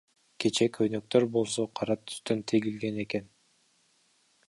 [0.43, 3.33] Кече көйнөктөр болсо, кара түстөн тигилген экен.